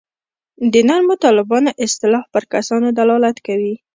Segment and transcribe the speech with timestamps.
[0.73, 3.75] د نرمو طالبانو اصطلاح پر کسانو دلالت کوي.